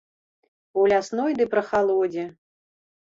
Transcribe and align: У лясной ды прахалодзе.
У 0.79 0.85
лясной 0.93 1.31
ды 1.41 1.47
прахалодзе. 1.53 2.25